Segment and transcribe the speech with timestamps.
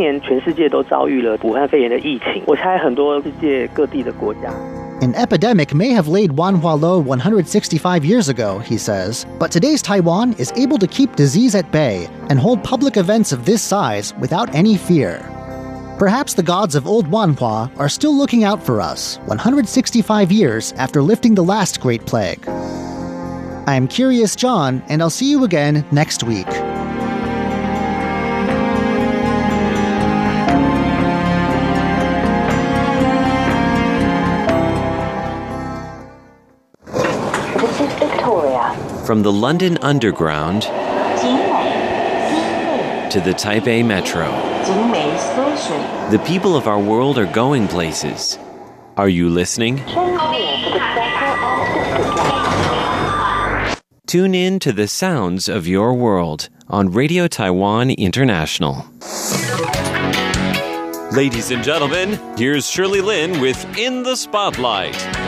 [0.00, 4.49] 年全世界都遭遇了武汉肺炎的疫情，我猜很多世界各地的国家。
[5.01, 10.53] An epidemic may have laid Wanhua low 165 years ago, he says, but today's Taiwan is
[10.53, 14.77] able to keep disease at bay and hold public events of this size without any
[14.77, 15.19] fear.
[15.99, 21.01] Perhaps the gods of old Wanhua are still looking out for us 165 years after
[21.01, 22.47] lifting the last Great Plague.
[23.67, 26.47] I'm Curious John, and I'll see you again next week.
[39.11, 40.69] From the London Underground to
[43.19, 44.31] the Taipei Metro,
[46.09, 48.39] the people of our world are going places.
[48.95, 49.79] Are you listening?
[54.07, 58.85] Tune in to the sounds of your world on Radio Taiwan International.
[61.11, 65.20] Ladies and gentlemen, here's Shirley Lin with In the Spotlight.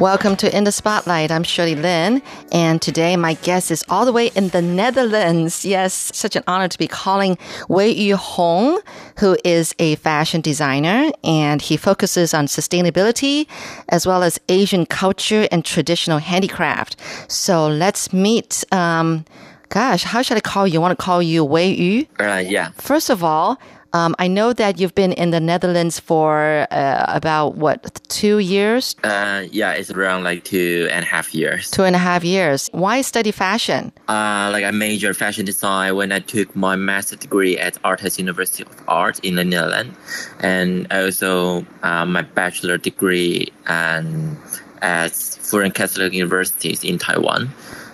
[0.00, 1.30] Welcome to In the Spotlight.
[1.30, 2.20] I'm Shirley Lin,
[2.52, 5.64] and today my guest is all the way in the Netherlands.
[5.64, 7.38] Yes, such an honor to be calling
[7.70, 8.82] Wei Yu Hong,
[9.20, 13.46] who is a fashion designer, and he focuses on sustainability
[13.88, 16.96] as well as Asian culture and traditional handicraft.
[17.28, 18.64] So let's meet.
[18.72, 19.24] Um,
[19.70, 20.78] gosh, how should I call you?
[20.78, 22.06] I want to call you Wei Yu.
[22.20, 22.68] Uh, yeah.
[22.76, 23.58] First of all,
[23.96, 28.94] um, I know that you've been in the Netherlands for uh, about what two years?
[29.02, 31.70] Uh, yeah, it's around like two and a half years.
[31.70, 32.68] Two and a half years.
[32.72, 33.92] Why study fashion?
[34.06, 38.64] Uh, like I majored fashion design when I took my master's degree at ArtEZ University
[38.64, 39.96] of Art in the Netherlands,
[40.40, 44.36] and also uh, my bachelor degree and
[44.82, 47.50] at Fu Jen Catholic universities in Taiwan.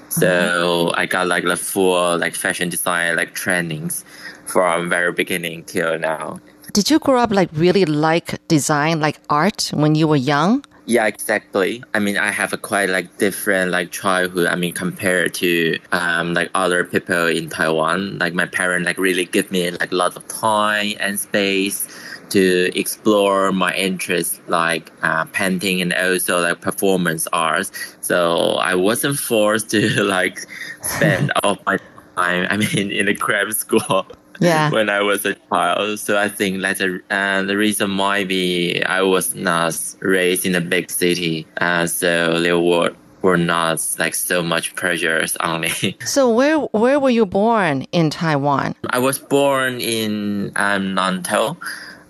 [0.08, 4.04] So I got like the full like fashion design like trainings
[4.46, 6.40] from very beginning till now.
[6.72, 10.64] Did you grow up like really like design, like art when you were young?
[10.86, 11.82] Yeah, exactly.
[11.94, 14.46] I mean, I have a quite like different like childhood.
[14.46, 19.26] I mean, compared to um like other people in Taiwan, like my parents like really
[19.26, 21.86] give me like lots of time and space
[22.30, 27.70] to explore my interests like uh, painting and also like performance arts.
[28.00, 30.40] So I wasn't forced to like
[30.80, 31.76] spend all my
[32.16, 32.46] time.
[32.50, 34.06] I mean, in a craft school.
[34.42, 34.70] Yeah.
[34.70, 35.98] when I was a child.
[36.00, 40.54] So I think that's a, uh, the reason might be I was not raised in
[40.54, 41.46] a big city.
[41.60, 42.92] Uh, so there were
[43.22, 45.96] were not like so much pressures on me.
[46.04, 48.74] So where where were you born in Taiwan?
[48.90, 51.56] I was born in um, Nantou,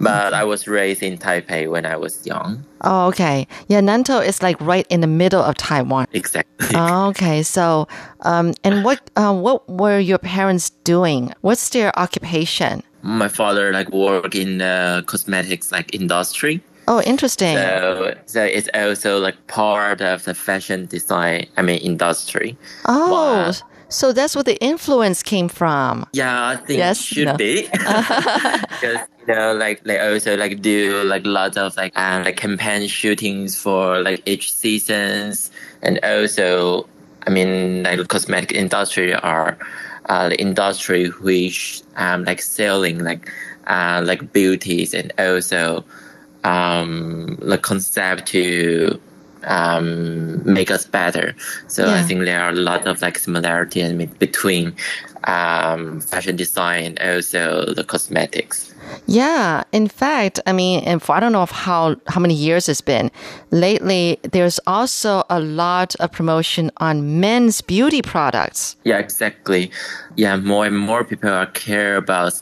[0.02, 2.64] but I was raised in Taipei when I was young.
[2.82, 3.46] Oh, okay.
[3.68, 6.06] Yeah, Nantou is like right in the middle of Taiwan.
[6.12, 6.48] Exactly.
[6.74, 7.42] Oh, okay.
[7.42, 7.86] So,
[8.22, 11.32] um, and what uh, what were your parents doing?
[11.42, 12.82] What's their occupation?
[13.02, 16.62] My father like work in the cosmetics like industry.
[16.88, 17.56] Oh, interesting.
[17.56, 21.46] So, so it's also like part of the fashion design.
[21.56, 22.56] I mean, industry.
[22.86, 23.52] oh,
[23.92, 26.06] so that's where the influence came from.
[26.12, 27.36] Yeah, I think Yes, it should no.
[27.36, 32.36] be because you know, like they also like do like lots of like uh, like
[32.36, 35.50] campaign shootings for like each seasons,
[35.82, 36.88] and also,
[37.26, 39.56] I mean, like the cosmetic industry are
[40.06, 43.30] uh, the industry which um like selling like
[43.68, 45.84] uh like beauties and also
[46.44, 49.00] um the concept to
[49.44, 51.34] um make us better
[51.66, 54.74] so i think there are a lot of like similarity in between
[55.24, 58.68] um fashion design and also the cosmetics
[59.06, 62.68] Yeah, in fact, I mean, and for I don't know of how how many years
[62.68, 63.10] it's been.
[63.50, 68.76] Lately, there's also a lot of promotion on men's beauty products.
[68.84, 69.70] yeah exactly
[70.16, 72.34] yeah more and more people are care about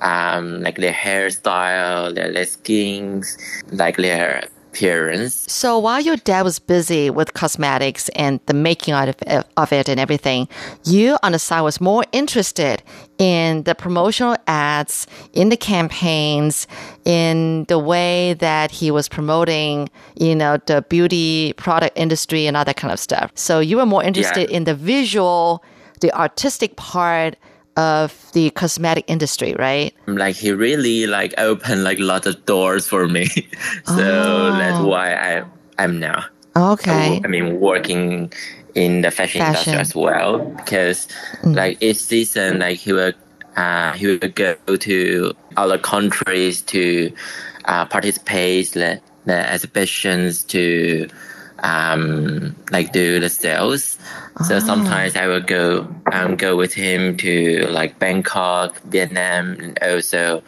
[0.00, 3.36] um like their hairstyle their, their skins
[3.82, 4.42] like their
[4.72, 9.72] appearance So while your dad was busy with cosmetics and the making out of of
[9.72, 10.48] it and everything,
[10.84, 12.82] you on the side was more interested
[13.18, 16.66] in the promotional ads, in the campaigns,
[17.04, 22.64] in the way that he was promoting, you know, the beauty product industry and all
[22.64, 23.30] that kind of stuff.
[23.34, 25.62] So you were more interested in the visual,
[26.00, 27.36] the artistic part
[27.76, 29.92] of the cosmetic industry, right?
[30.06, 33.26] like he really like opened like a lot of doors for me
[33.84, 34.88] so that's Oh.
[34.88, 35.44] why i
[35.78, 36.24] i'm now
[36.56, 37.20] Okay.
[37.24, 38.30] I mean, working
[38.74, 39.72] in the fashion, Fashion.
[39.74, 41.08] industry as well, because
[41.44, 43.12] like each season, like he will,
[43.56, 47.10] uh, he will go to other countries to
[47.64, 51.08] uh, participate the, the exhibitions to
[51.62, 53.98] um, like do the sales.
[54.46, 60.42] So sometimes I will go um, go with him to like Bangkok, Vietnam, and also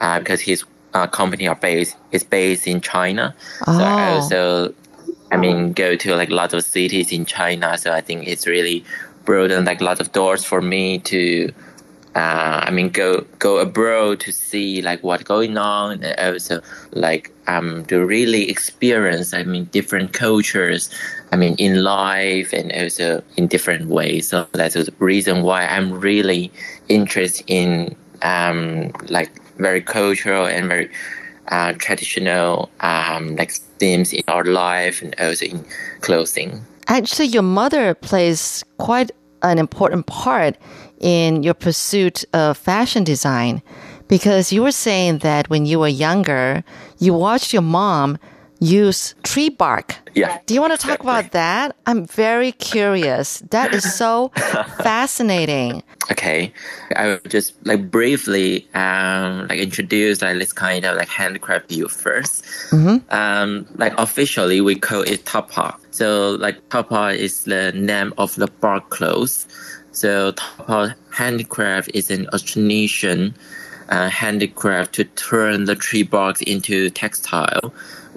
[0.00, 0.64] uh, because his
[0.94, 3.34] uh, company are based is based in China.
[3.66, 3.78] Oh.
[3.78, 4.74] So I also,
[5.30, 7.76] I mean, go to like lots of cities in China.
[7.78, 8.84] So I think it's really
[9.24, 11.52] broadened like a lot of doors for me to
[12.14, 16.60] uh, I mean, go go abroad to see like what's going on, and also
[16.92, 19.34] like um to really experience.
[19.34, 20.90] I mean, different cultures.
[21.32, 24.28] I mean, in life and also in different ways.
[24.28, 26.52] So that's the reason why I'm really
[26.88, 30.90] interested in um like very cultural and very
[31.48, 33.50] uh, traditional um like
[33.80, 35.64] themes in our life and also in
[36.00, 36.64] clothing.
[36.86, 39.10] Actually, your mother plays quite
[39.42, 40.56] an important part
[41.04, 43.62] in your pursuit of fashion design
[44.08, 46.64] because you were saying that when you were younger,
[46.98, 48.18] you watched your mom
[48.58, 49.96] use tree bark.
[50.14, 50.38] Yeah.
[50.46, 51.76] Do you want to talk about that?
[51.84, 53.40] I'm very curious.
[53.50, 54.28] That is so
[54.82, 55.82] fascinating.
[56.10, 56.52] Okay,
[56.96, 61.86] I will just like briefly um like introduce like this kind of like handcraft view
[61.86, 65.76] 1st Um, like officially we call it tapa.
[65.90, 69.46] So like tapa is the name of the bark clothes.
[69.94, 73.32] So tapa handcraft is an Austronesian
[73.88, 77.72] uh, handicraft to turn the tree bark into textile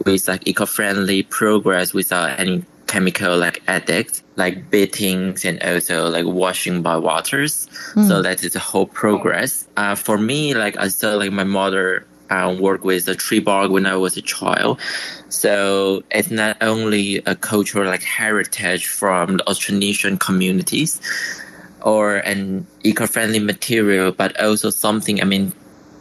[0.06, 6.82] with like eco-friendly progress without any chemical like addict like beatings and also like washing
[6.82, 7.68] by waters.
[8.08, 9.68] So that is a whole progress.
[9.78, 13.70] Uh, for me like i saw like my mother uh, work with the tree bark
[13.70, 14.80] when i was a child.
[15.30, 21.00] So it's not only a cultural like heritage from the austronesian communities
[21.82, 25.54] or an eco-friendly material but also something i mean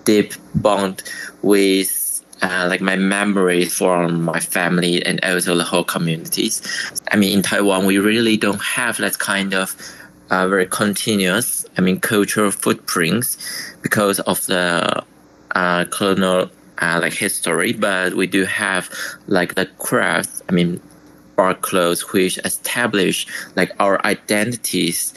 [0.04, 1.02] deep bond
[1.42, 2.06] with
[2.42, 6.62] uh, like my memories from my family and also the whole communities.
[7.10, 9.74] I mean, in Taiwan, we really don't have that kind of
[10.30, 13.38] uh, very continuous, I mean, cultural footprints
[13.82, 15.02] because of the
[15.52, 17.72] uh, colonial uh, like history.
[17.72, 18.90] But we do have
[19.26, 20.42] like the craft.
[20.48, 20.80] I mean,
[21.36, 23.26] bark clothes which establish
[23.56, 25.12] like our identities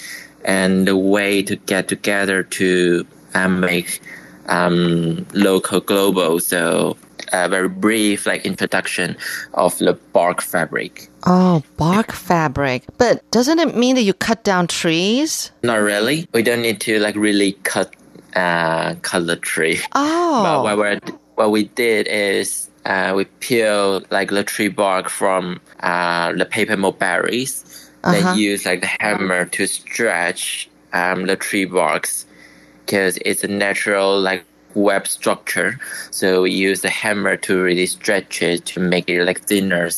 [0.46, 4.02] and the way to get together to uh, make
[4.48, 6.40] um, local global.
[6.40, 6.98] So
[7.32, 9.16] a very brief like introduction
[9.54, 11.10] of the bark fabric.
[11.26, 12.84] Oh, bark fabric.
[12.98, 15.52] But doesn't it mean that you cut down trees?
[15.64, 16.28] Not really.
[16.34, 17.96] We don't need to like really cut
[18.36, 19.80] uh, cut the tree.
[19.94, 20.44] Oh.
[20.44, 25.60] But what we what we did is uh, we peel like the tree bark from
[25.82, 27.89] uh, the paper mulberries.
[28.04, 28.14] Uh-huh.
[28.34, 32.26] Then use like the hammer to stretch um, the tree barks
[32.86, 35.80] because it's a natural like web structure.
[36.12, 39.90] So we use the hammer to really stretch it to make it like thinner.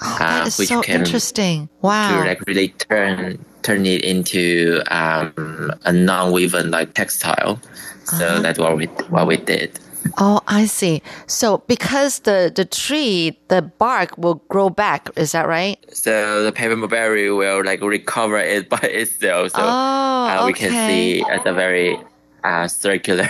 [0.00, 1.66] Oh, that uh, is which so can- interesting.
[1.68, 2.24] to Wow.
[2.24, 7.60] like really turn turn it into um, a non-woven like textile.
[8.04, 8.40] So Uh-huh.
[8.42, 9.78] that's what we what we did.
[10.16, 11.02] Oh, I see.
[11.26, 15.78] So because the, the tree, the bark will grow back, is that right?
[15.94, 19.52] So the paper mulberry will like recover it by itself.
[19.52, 21.98] So Oh, uh, we can see as a very
[22.44, 23.28] uh, circular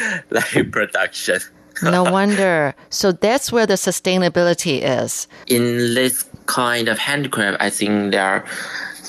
[0.30, 1.40] like production.
[1.82, 2.74] No wonder.
[2.90, 5.28] So that's where the sustainability is.
[5.46, 8.44] in this kind of handcraft, I think there are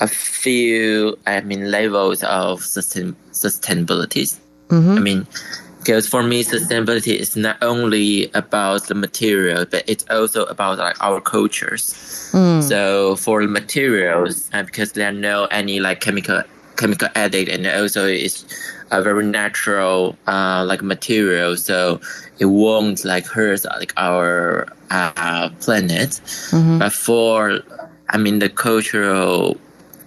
[0.02, 4.38] a few, I mean, levels of sustain, sustainability.
[4.72, 5.26] I mean,
[5.90, 10.96] because for me, sustainability is not only about the material, but it's also about like
[11.02, 11.96] our cultures.
[12.62, 16.44] So for the materials, uh, because there are no any like chemical
[16.78, 18.46] chemical addict, and also it's
[18.92, 22.00] a very natural uh, like material, so
[22.38, 26.22] it won't like hurt like our uh, planet.
[26.78, 27.62] But for
[28.10, 29.58] I mean the cultural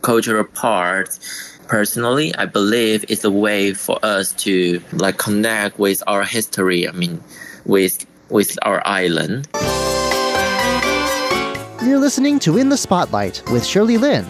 [0.02, 1.18] cultural part,
[1.68, 6.88] personally, I believe it's a way for us to like connect with our history.
[6.88, 7.22] I mean,
[7.64, 9.48] with with our island.
[11.82, 14.24] You're listening to In the Spotlight with Shirley Lin.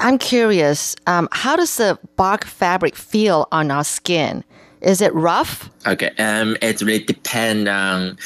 [0.00, 4.44] I'm curious, um, how does the bark fabric feel on our skin?
[4.80, 5.68] Is it rough?
[5.86, 8.16] Okay, um, it really depends on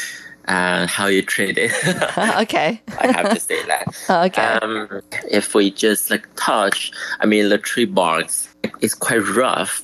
[0.49, 1.73] uh, how you treat it.
[2.41, 2.81] okay.
[2.99, 3.87] I have to say that.
[4.11, 4.43] Okay.
[4.43, 8.49] Um, if we just like touch, I mean, the tree barks,
[8.81, 9.83] it's quite rough.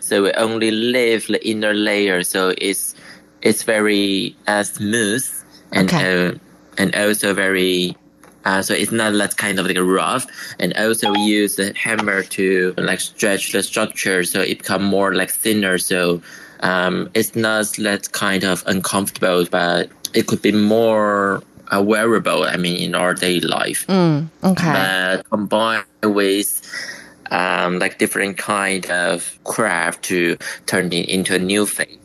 [0.00, 2.94] So we only leave the inner layer, so it's
[3.42, 5.26] it's very uh, smooth
[5.72, 6.28] and Okay.
[6.28, 6.34] uh,
[6.76, 7.96] and also very.
[8.44, 10.24] Uh, so it's not that kind of like rough,
[10.58, 15.14] and also we use the hammer to like stretch the structure so it become more
[15.14, 15.76] like thinner.
[15.76, 16.22] So
[16.60, 22.44] um, it's not that kind of uncomfortable, but it could be more uh, wearable.
[22.44, 23.86] I mean, in our daily life.
[23.86, 24.72] Mm, okay.
[24.72, 26.62] But combined with
[27.30, 30.36] um, like different kind of craft to
[30.66, 31.98] turn it into a new thing.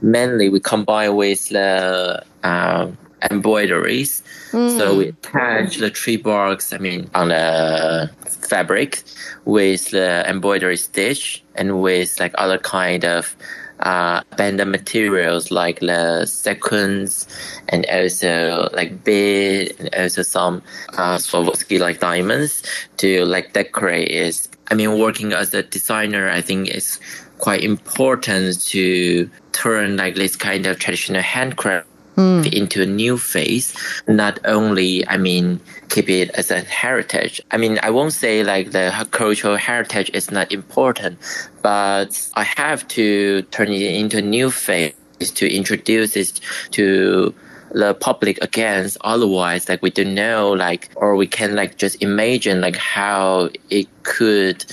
[0.00, 2.96] Mainly, we combine with the um,
[3.30, 4.22] embroideries.
[4.50, 4.76] Mm.
[4.76, 9.02] So we attach the tree barks, I mean, on the fabric
[9.44, 13.36] with the embroidery stitch and with like other kind of
[13.82, 17.26] uh, banded materials like the sequins
[17.68, 20.62] and also like bead and also some
[20.94, 22.62] uh, Swarovski like diamonds
[22.98, 24.48] to like decorate is.
[24.70, 26.98] I mean, working as a designer, I think is
[27.38, 31.86] quite important to turn like this kind of traditional handcraft
[32.16, 32.52] mm.
[32.52, 33.74] into a new phase.
[34.06, 37.40] Not only, I mean, keep it as a heritage.
[37.50, 41.18] I mean, I won't say like the cultural heritage is not important,
[41.62, 46.40] but I have to turn it into a new phase to introduce it
[46.72, 47.34] to
[47.70, 48.90] the public again.
[49.02, 53.88] Otherwise, like we don't know, like, or we can like just imagine like how it
[54.02, 54.64] could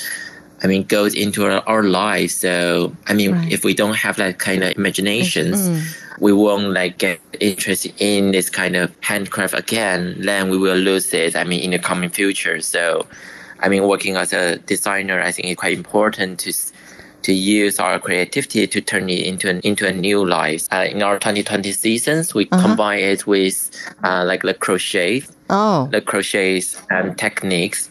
[0.61, 2.35] I mean, goes into our, our lives.
[2.35, 3.51] So, I mean, right.
[3.51, 6.08] if we don't have that kind of imaginations, mm.
[6.19, 10.15] We won't like get interested in this kind of handcraft again.
[10.19, 11.35] Then we will lose it.
[11.35, 12.61] I mean, in the coming future.
[12.61, 13.05] So,
[13.59, 16.53] I mean, working as a designer, I think it's quite important to
[17.21, 20.67] to use our creativity to turn it into an into a new life.
[20.71, 22.61] Uh, in our 2020 seasons, we uh-huh.
[22.61, 23.69] combine it with
[24.03, 27.89] uh, like the crochet, oh, the crochets and techniques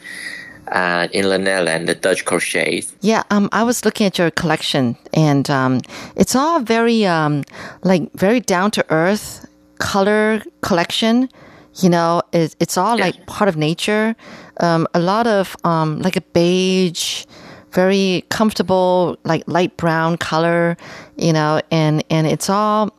[0.72, 2.94] uh, in the Netherlands, the Dutch crochets.
[3.00, 5.80] Yeah, um, I was looking at your collection, and um,
[6.16, 7.44] it's all very um,
[7.82, 9.46] like very down to earth
[9.78, 11.28] color collection.
[11.76, 13.06] You know, it, it's all yeah.
[13.06, 14.16] like part of nature.
[14.60, 17.24] Um, a lot of um, like a beige,
[17.72, 20.76] very comfortable, like light brown color.
[21.16, 22.92] You know, and and it's all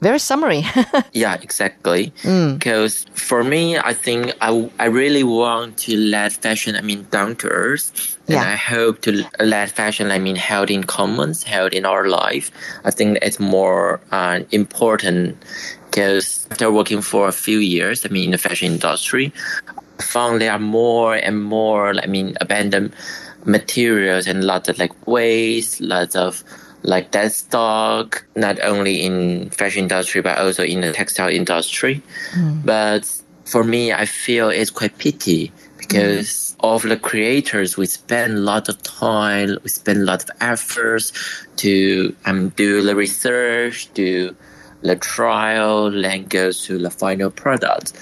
[0.00, 0.64] very summary.
[1.12, 2.12] yeah, exactly.
[2.22, 3.18] Because mm.
[3.18, 7.48] for me, I think I, I really want to let fashion, I mean, down to
[7.48, 8.16] earth.
[8.26, 8.52] And yeah.
[8.52, 12.50] I hope to let fashion, I mean, held in commons, held in our life.
[12.84, 15.42] I think it's more uh, important
[15.90, 19.32] because after working for a few years, I mean, in the fashion industry,
[19.98, 22.94] I found there are more and more, I mean, abandoned
[23.44, 26.44] materials and lots of like waste, lots of
[26.82, 32.02] like that stock, not only in fashion industry, but also in the textile industry.
[32.32, 32.64] Mm.
[32.64, 36.74] But for me, I feel it's quite pity because mm.
[36.74, 41.12] of the creators, we spend a lot of time, we spend a lot of efforts
[41.56, 44.34] to um, do the research, do
[44.82, 47.92] the trial, then go to the final product.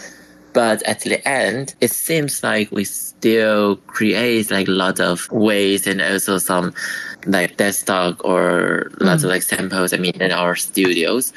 [0.52, 5.87] But at the end, it seems like we still create like a lot of ways
[5.87, 6.75] and also some
[7.26, 9.25] like desktop or lots mm.
[9.25, 9.93] of like samples.
[9.93, 11.33] I mean, in our studios,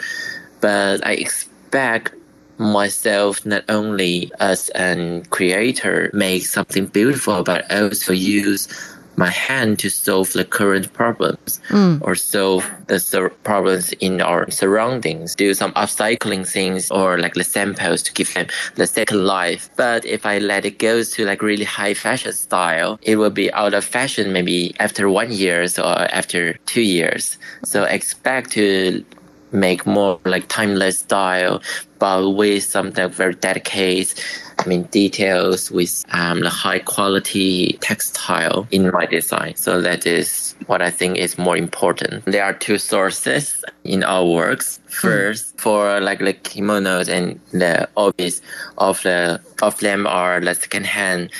[0.61, 2.13] but I expect
[2.57, 8.67] myself not only as an creator make something beautiful, but also use
[9.15, 12.01] my hand to solve the current problems mm.
[12.01, 17.43] or solve the sur- problems in our surroundings, do some upcycling things or like the
[17.43, 19.69] samples to give them the second life.
[19.75, 23.51] But if I let it go to like really high fashion style, it will be
[23.53, 27.37] out of fashion maybe after one year or after two years.
[27.63, 29.03] So expect to
[29.51, 31.61] make more like timeless style,
[31.99, 34.21] but with something very dedicated
[34.61, 39.55] I mean, details with um, the high quality textile in my design.
[39.55, 42.25] So that is what I think is more important.
[42.25, 44.79] There are two sources in our works.
[44.87, 45.61] First, mm.
[45.61, 48.41] for like the kimonos and the obis
[48.77, 51.31] of the of them are the second hand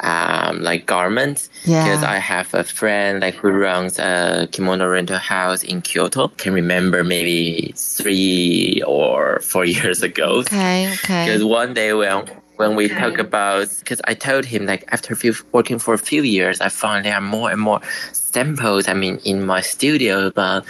[0.00, 1.84] um, like garments yeah.
[1.84, 6.28] because I have a friend like who runs a kimono rental house in Kyoto.
[6.28, 10.38] Can remember maybe three or four years ago.
[10.40, 11.26] Okay, okay.
[11.26, 12.24] Because one day when
[12.58, 16.22] when we talk about because I told him like after few, working for a few
[16.22, 17.80] years, I found there are more and more
[18.12, 18.88] samples.
[18.88, 20.64] I mean, in my studio, but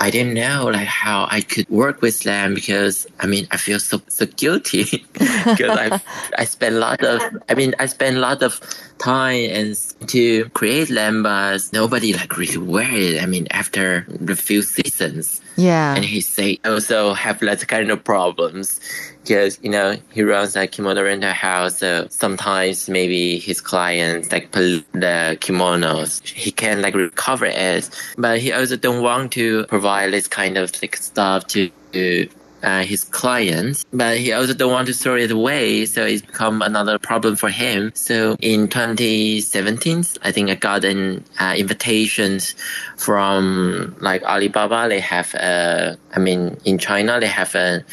[0.00, 3.78] I didn't know like how I could work with them because I mean I feel
[3.78, 6.00] so so guilty because I
[6.38, 8.60] I spend a lot of I mean I spend a lot of
[8.98, 9.76] time and
[10.08, 15.40] to create them but nobody like really wear it I mean after a few seasons.
[15.56, 15.94] Yeah.
[15.94, 18.80] And he say oh, also have that kind of problems
[19.24, 21.78] because you know he runs a kimono rental house.
[21.78, 27.88] So sometimes maybe his clients like put the kimonos, he can like recover it,
[28.18, 31.70] but he also don't want to provide this kind of like stuff to.
[32.64, 35.84] uh, his clients, but he also don't want to throw it away.
[35.84, 37.92] So it's become another problem for him.
[37.94, 42.54] So in 2017, I think I got an uh, invitations
[42.96, 44.88] from like Alibaba.
[44.88, 47.84] They have, uh, I mean, in China, they have a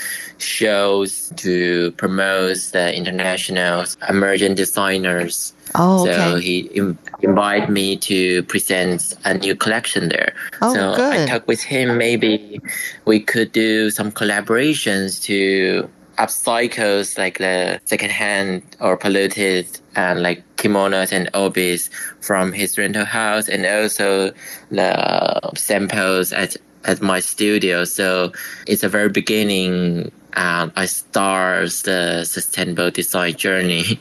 [0.42, 5.54] shows to promote the international emerging designers.
[5.76, 6.14] Oh, okay.
[6.14, 10.34] So he Im- invited me to present a new collection there.
[10.62, 11.14] Oh, so good.
[11.14, 11.98] I talked with him.
[11.98, 12.62] Maybe
[13.06, 20.44] we could do some collaborations to upcycles like the secondhand or polluted and uh, like
[20.58, 21.90] kimonos and obis
[22.22, 24.32] from his rental house and also
[24.70, 26.56] the samples at
[26.86, 27.86] at my studio.
[27.86, 28.32] So
[28.68, 30.12] it's a very beginning.
[30.34, 34.00] Um, I start the sustainable design journey.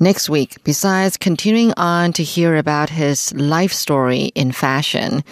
[0.00, 5.22] Next week, besides continuing on to hear about his life story in fashion,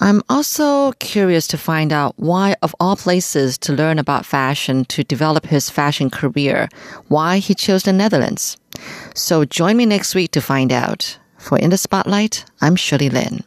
[0.00, 5.04] I'm also curious to find out why, of all places to learn about fashion to
[5.04, 6.68] develop his fashion career,
[7.06, 8.56] why he chose the Netherlands.
[9.14, 11.18] So join me next week to find out.
[11.38, 13.44] For In the Spotlight, I'm Shirley Lin.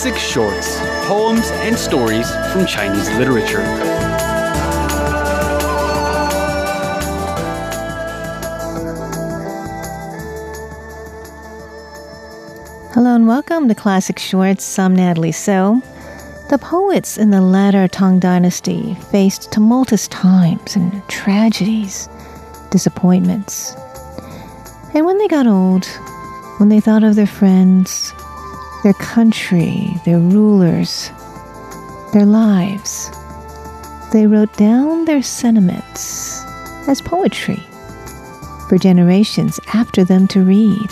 [0.00, 3.60] Classic shorts, poems, and stories from Chinese literature.
[12.94, 14.78] Hello and welcome to Classic Shorts.
[14.78, 15.82] I'm Natalie So.
[16.48, 22.08] The poets in the latter Tang Dynasty faced tumultuous times and tragedies,
[22.70, 23.76] disappointments.
[24.94, 25.84] And when they got old,
[26.56, 28.14] when they thought of their friends,
[28.82, 31.10] their country, their rulers,
[32.12, 33.10] their lives.
[34.12, 36.42] They wrote down their sentiments
[36.88, 37.62] as poetry
[38.68, 40.90] for generations after them to read.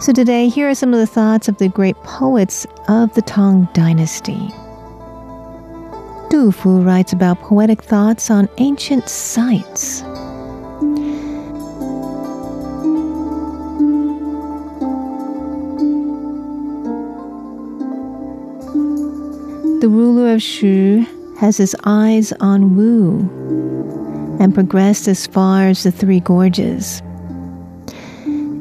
[0.00, 3.68] So today, here are some of the thoughts of the great poets of the Tang
[3.74, 4.48] Dynasty.
[6.30, 10.02] Du Fu writes about poetic thoughts on ancient sites.
[19.80, 21.06] The ruler of Shu
[21.38, 27.00] has his eyes on Wu and progressed as far as the Three Gorges.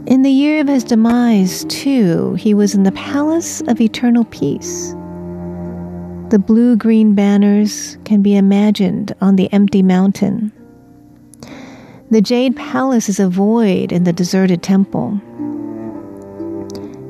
[0.05, 4.91] In the year of his demise, too, he was in the Palace of Eternal Peace.
[6.29, 10.53] The blue green banners can be imagined on the empty mountain.
[12.10, 15.19] The Jade Palace is a void in the deserted temple.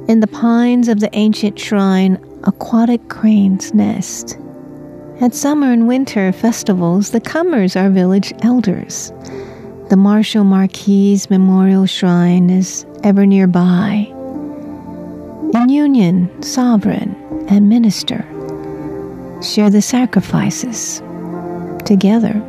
[0.07, 4.37] In the pines of the ancient shrine aquatic crane's nest.
[5.21, 9.11] At summer and winter festivals, the comers are village elders.
[9.89, 14.07] The Marshal Marquis Memorial Shrine is ever nearby.
[15.53, 17.15] In union, sovereign
[17.49, 18.25] and minister
[19.41, 21.01] share the sacrifices
[21.85, 22.48] together.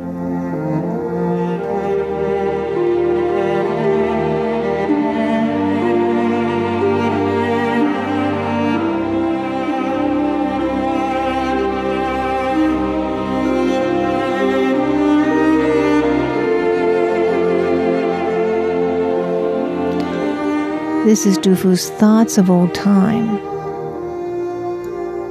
[21.11, 23.37] This is Du Fu's Thoughts of Old Time.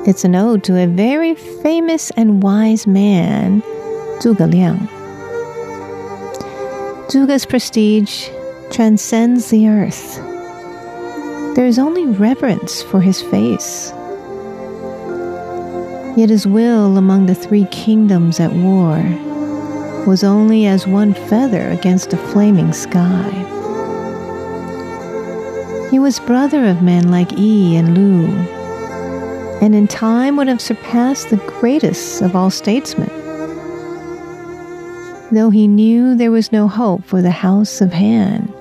[0.06, 3.62] It's an ode to a very famous and wise man,
[4.20, 4.86] Zhuge Liang.
[7.08, 8.28] Zhuge's prestige
[8.70, 10.16] transcends the earth.
[11.56, 13.90] There is only reverence for his face.
[16.14, 18.98] Yet his will among the three kingdoms at war
[20.06, 23.59] was only as one feather against a flaming sky.
[25.90, 28.26] He was brother of men like Yi and Lu,
[29.60, 33.10] and in time would have surpassed the greatest of all statesmen.
[35.32, 38.52] Though he knew there was no hope for the house of Han,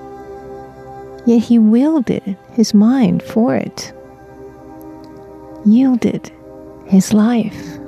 [1.24, 3.92] yet he wielded his mind for it,
[5.64, 6.32] yielded
[6.86, 7.79] his life.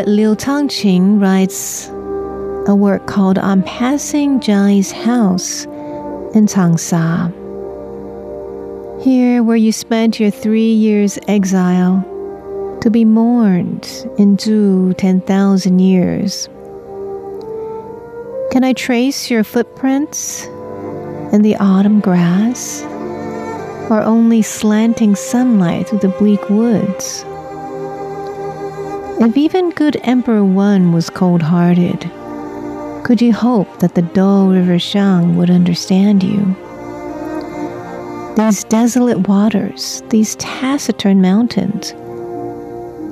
[0.00, 1.88] Poet Liu Changqing writes
[2.66, 5.66] a work called On Passing Zhang's House
[6.34, 7.30] in Changsha.
[9.02, 12.02] Here, where you spent your three years' exile,
[12.80, 13.86] to be mourned
[14.16, 16.48] in Chu 10,000 years.
[18.52, 20.46] Can I trace your footprints
[21.30, 22.80] in the autumn grass?
[23.90, 27.22] Or only slanting sunlight through the bleak woods?
[29.22, 32.10] If even good Emperor Wen was cold hearted,
[33.04, 36.56] could you hope that the dull River Xiang would understand you?
[38.34, 41.92] These desolate waters, these taciturn mountains,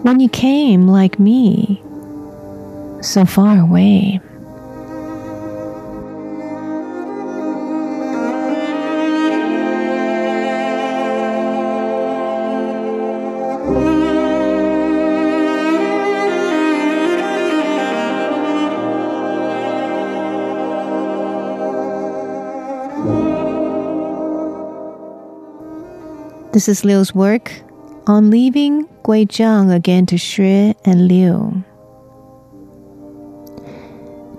[0.03, 1.83] when you came like me,
[3.03, 4.18] so far away.
[26.59, 27.53] This is Liu's work
[28.09, 31.62] on leaving Guizhang again to Xue and Liu.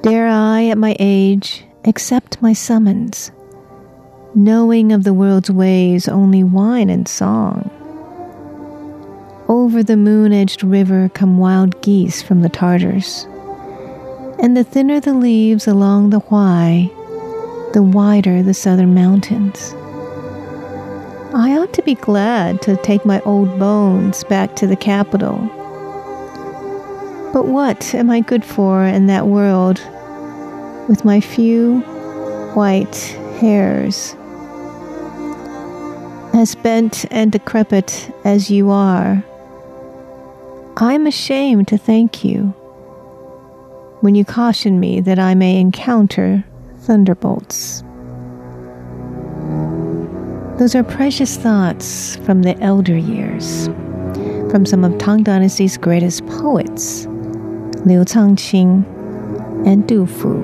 [0.02, 3.32] Dare I, at my age, accept my summons,
[4.36, 7.72] knowing of the world's ways only wine and song?
[9.48, 13.24] Over the moon edged river come wild geese from the Tartars,
[14.44, 16.92] and the thinner the leaves along the Huai,
[17.72, 19.74] the wider the southern mountains.
[21.34, 25.38] I ought to be glad to take my old bones back to the capital.
[27.32, 29.80] But what am I good for in that world
[30.90, 31.82] with my few
[32.56, 32.96] white
[33.40, 34.16] hairs?
[36.34, 39.24] As bent and decrepit as you are,
[40.78, 42.46] I'm ashamed to thank you
[44.02, 46.44] when you caution me that I may encounter
[46.80, 47.84] thunderbolts.
[50.60, 53.68] Those are precious thoughts from the elder years,
[54.52, 57.06] from some of Tang Dynasty's greatest poets,
[57.86, 58.86] Liu Changqing
[59.66, 60.44] and Du Fu.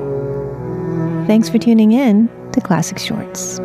[1.28, 3.60] Thanks for tuning in to Classic Shorts.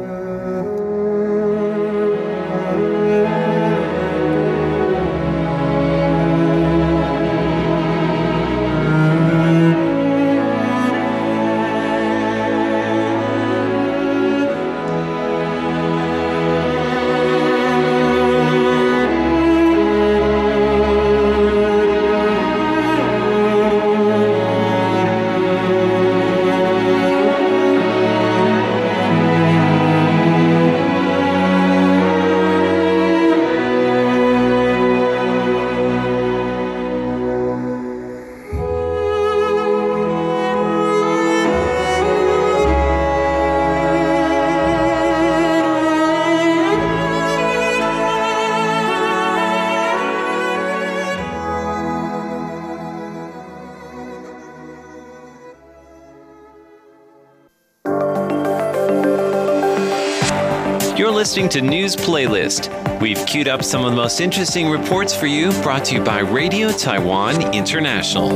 [61.50, 62.70] To News Playlist.
[63.00, 66.20] We've queued up some of the most interesting reports for you, brought to you by
[66.20, 68.30] Radio Taiwan International.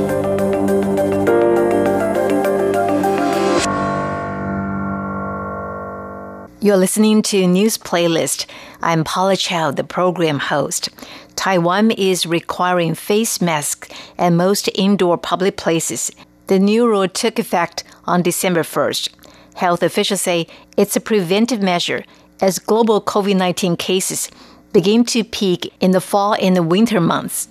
[6.61, 8.46] You're listening to News Playlist.
[8.83, 10.88] I'm Paula Chow, the program host.
[11.37, 16.11] Taiwan is requiring face masks at most indoor public places.
[16.48, 19.11] The new rule took effect on December 1st.
[19.55, 22.03] Health officials say it's a preventive measure
[22.45, 24.31] as global COVID 19 cases
[24.75, 27.49] begin to peak in the fall and the winter months.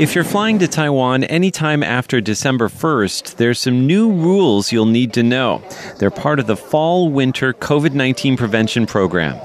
[0.00, 5.12] If you're flying to Taiwan anytime after December 1st, there's some new rules you'll need
[5.14, 5.62] to know.
[5.98, 9.38] They're part of the fall winter COVID 19 prevention program.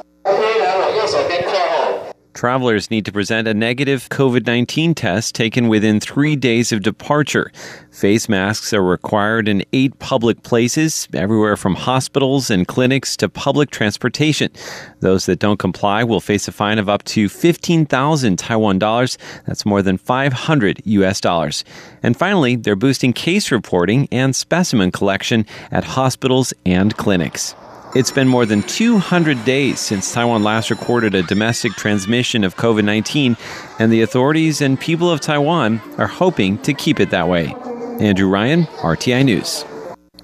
[2.34, 7.52] Travelers need to present a negative COVID 19 test taken within three days of departure.
[7.92, 13.70] Face masks are required in eight public places, everywhere from hospitals and clinics to public
[13.70, 14.50] transportation.
[15.02, 19.18] Those that don't comply will face a fine of up to 15,000 Taiwan dollars.
[19.46, 21.66] That's more than 500 US dollars.
[22.02, 27.56] And finally, they're boosting case reporting and specimen collection at hospitals and clinics.
[27.94, 32.86] It's been more than 200 days since Taiwan last recorded a domestic transmission of COVID
[32.86, 33.36] 19,
[33.80, 37.54] and the authorities and people of Taiwan are hoping to keep it that way.
[38.00, 39.66] Andrew Ryan, RTI News.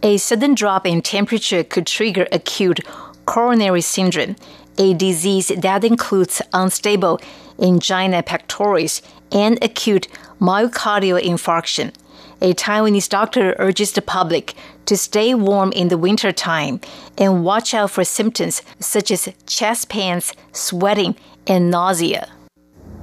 [0.01, 2.79] A sudden drop in temperature could trigger acute
[3.25, 4.37] coronary syndrome,
[4.77, 7.19] a disease that includes unstable
[7.59, 10.07] angina pectoris and acute
[10.39, 11.93] myocardial infarction.
[12.41, 14.55] A Taiwanese doctor urges the public
[14.87, 16.81] to stay warm in the winter time
[17.17, 22.27] and watch out for symptoms such as chest pains, sweating, and nausea.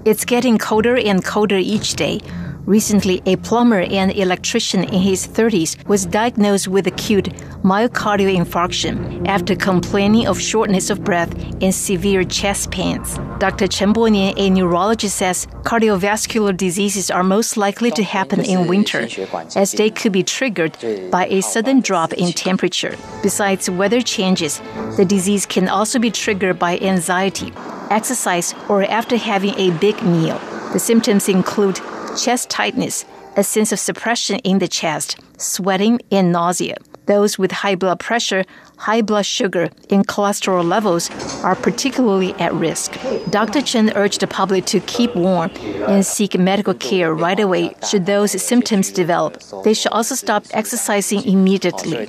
[0.05, 2.20] It's getting colder and colder each day,
[2.66, 7.27] Recently, a plumber and electrician in his 30s was diagnosed with acute
[7.62, 13.18] myocardial infarction after complaining of shortness of breath and severe chest pains.
[13.38, 13.66] Dr.
[13.66, 19.09] Chen Bonian, a neurologist, says cardiovascular diseases are most likely to happen in winter,
[19.57, 20.77] as they could be triggered
[21.11, 22.96] by a sudden drop in temperature.
[23.22, 24.61] Besides weather changes,
[24.96, 27.53] the disease can also be triggered by anxiety,
[27.90, 30.40] exercise, or after having a big meal.
[30.72, 31.79] The symptoms include
[32.16, 33.05] chest tightness,
[33.37, 36.77] a sense of suppression in the chest, sweating, and nausea.
[37.07, 38.44] Those with high blood pressure,
[38.79, 41.11] high blood sugar, and cholesterol levels
[41.42, 42.98] are particularly at risk.
[43.29, 43.61] Dr.
[43.61, 45.50] Chen urged the public to keep warm
[45.87, 49.42] and seek medical care right away should those symptoms develop.
[49.64, 52.09] They should also stop exercising immediately.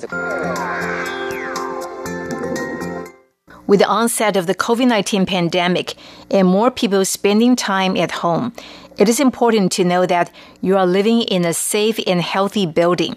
[3.67, 5.95] With the onset of the COVID 19 pandemic
[6.29, 8.53] and more people spending time at home,
[8.97, 10.31] it is important to know that
[10.61, 13.15] you are living in a safe and healthy building.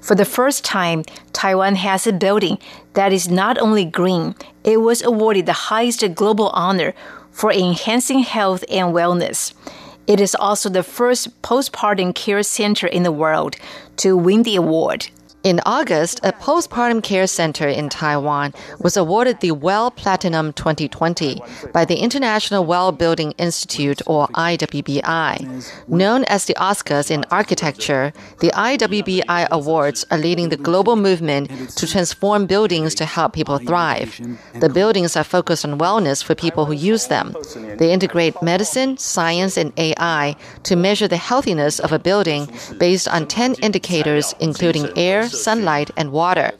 [0.00, 2.58] For the first time, Taiwan has a building
[2.94, 6.94] that is not only green, it was awarded the highest global honor
[7.30, 9.54] for enhancing health and wellness.
[10.06, 13.56] It is also the first postpartum care center in the world
[13.98, 15.10] to win the award.
[15.42, 21.40] In August, a postpartum care center in Taiwan was awarded the WELL Platinum 2020
[21.72, 25.88] by the International Well Building Institute, or IWBI.
[25.88, 31.86] Known as the Oscars in architecture, the IWBI Awards are leading the global movement to
[31.86, 34.20] transform buildings to help people thrive.
[34.60, 37.34] The buildings are focused on wellness for people who use them.
[37.78, 42.46] They integrate medicine, science, and AI to measure the healthiness of a building
[42.78, 46.52] based on 10 indicators, including air, sunlight, and water.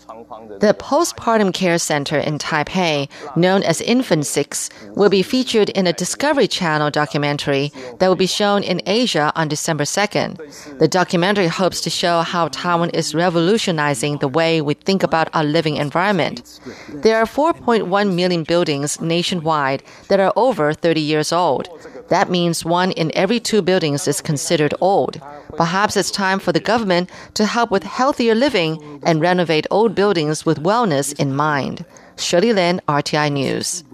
[0.61, 5.93] The postpartum care center in Taipei, known as Infant Six, will be featured in a
[5.93, 10.79] Discovery Channel documentary that will be shown in Asia on December 2nd.
[10.79, 15.45] The documentary hopes to show how Taiwan is revolutionizing the way we think about our
[15.45, 16.61] living environment.
[16.89, 21.69] There are 4.1 million buildings nationwide that are over 30 years old.
[22.11, 25.21] That means one in every two buildings is considered old.
[25.57, 30.45] Perhaps it's time for the government to help with healthier living and renovate old buildings
[30.45, 31.85] with wellness in mind.
[32.17, 33.85] Shirley Lin, RTI News.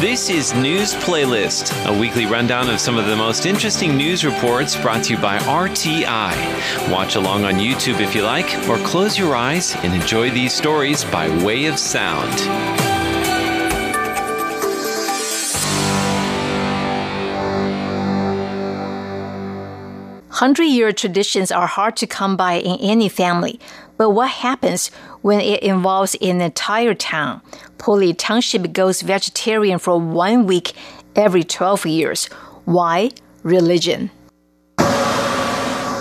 [0.00, 4.76] This is News Playlist, a weekly rundown of some of the most interesting news reports
[4.76, 6.90] brought to you by RTI.
[6.92, 11.02] Watch along on YouTube if you like, or close your eyes and enjoy these stories
[11.06, 12.30] by way of sound.
[20.28, 23.58] Hundred year traditions are hard to come by in any family,
[23.96, 24.88] but what happens
[25.22, 27.40] when it involves an entire town?
[27.78, 30.72] Puli Township goes vegetarian for one week
[31.14, 32.26] every 12 years.
[32.64, 33.10] Why?
[33.42, 34.10] Religion.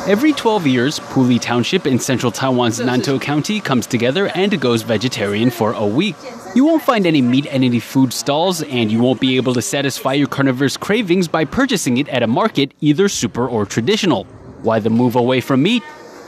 [0.08, 5.50] Every 12 years, Puli Township in central Taiwan's Nantou County comes together and goes vegetarian
[5.50, 6.16] for a week.
[6.54, 9.64] You won't find any meat at any food stalls, and you won't be able to
[9.64, 14.26] satisfy your carnivorous cravings by purchasing it at a market, either super or traditional.
[14.62, 15.82] Why the move away from meat?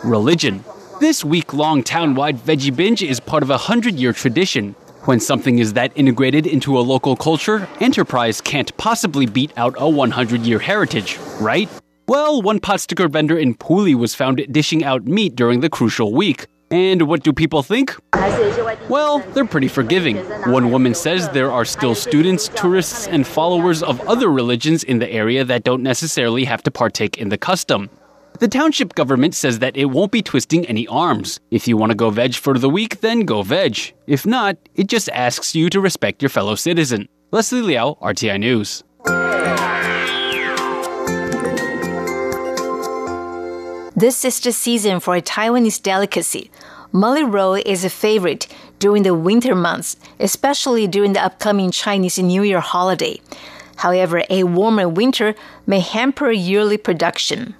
[0.03, 0.63] Religion.
[0.99, 4.75] This week long town-wide veggie binge is part of a hundred year tradition.
[5.07, 9.87] When something is that integrated into a local culture, enterprise can't possibly beat out a
[9.87, 11.69] 100 year heritage, right?
[12.09, 16.13] Well, one pot sticker vendor in Puli was found dishing out meat during the crucial
[16.13, 16.47] week.
[16.71, 17.95] And what do people think?
[18.89, 20.17] Well, they're pretty forgiving.
[20.51, 25.09] One woman says there are still students, tourists, and followers of other religions in the
[25.09, 27.89] area that don't necessarily have to partake in the custom.
[28.39, 31.39] The township government says that it won't be twisting any arms.
[31.49, 33.93] If you want to go veg for the week, then go veg.
[34.05, 37.09] If not, it just asks you to respect your fellow citizen.
[37.31, 38.83] Leslie Liao, RTI News.
[43.95, 46.51] This is the season for a Taiwanese delicacy.
[46.91, 48.47] Mullet roe is a favorite
[48.77, 53.19] during the winter months, especially during the upcoming Chinese New Year holiday.
[53.77, 55.33] However, a warmer winter
[55.65, 57.55] may hamper yearly production.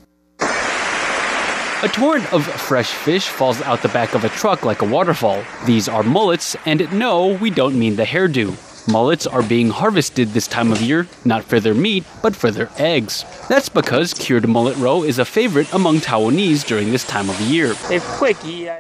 [1.84, 5.44] A torrent of fresh fish falls out the back of a truck like a waterfall.
[5.68, 8.56] These are mullets, and no, we don't mean the hairdo.
[8.88, 12.70] Mullets are being harvested this time of year, not for their meat, but for their
[12.78, 13.26] eggs.
[13.50, 17.74] That's because cured mullet roe is a favorite among Taiwanese during this time of year.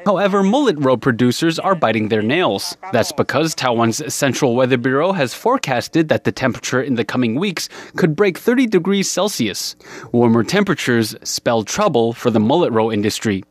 [0.05, 2.77] However, mullet roe producers are biting their nails.
[2.93, 7.67] That's because Taiwan's Central Weather Bureau has forecasted that the temperature in the coming weeks
[7.97, 9.75] could break 30 degrees Celsius.
[10.13, 13.43] Warmer temperatures spell trouble for the mullet roe industry.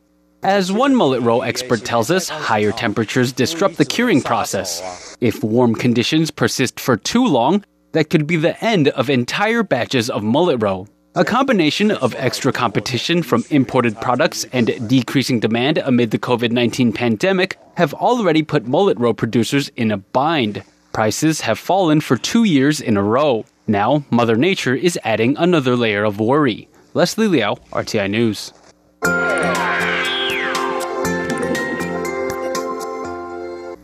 [0.43, 5.17] As one mullet roe expert tells us, higher temperatures disrupt the curing process.
[5.19, 10.11] If warm conditions persist for too long, that could be the end of entire batches
[10.11, 10.87] of mullet roe.
[11.15, 16.93] A combination of extra competition from imported products and decreasing demand amid the COVID 19
[16.93, 20.61] pandemic have already put mullet roe producers in a bind.
[20.93, 23.43] Prices have fallen for two years in a row.
[23.65, 26.69] Now, Mother Nature is adding another layer of worry.
[26.93, 28.53] Leslie Liao, RTI News.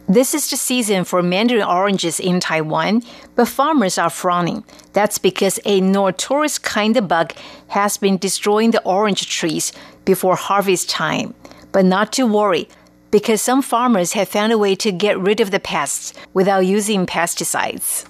[0.07, 3.03] This is the season for mandarin oranges in Taiwan,
[3.35, 4.65] but farmers are frowning.
[4.91, 7.33] That's because a notorious kind of bug
[7.69, 9.71] has been destroying the orange trees
[10.03, 11.33] before harvest time.
[11.71, 12.67] But not to worry,
[13.11, 17.05] because some farmers have found a way to get rid of the pests without using
[17.05, 18.05] pesticides.